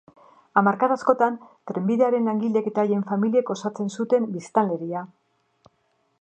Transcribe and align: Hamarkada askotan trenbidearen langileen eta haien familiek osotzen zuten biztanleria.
Hamarkada 0.59 0.95
askotan 0.99 1.35
trenbidearen 1.71 2.29
langileen 2.31 2.71
eta 2.71 2.83
haien 2.87 3.05
familiek 3.11 3.53
osotzen 3.57 3.93
zuten 3.99 4.27
biztanleria. 4.39 5.05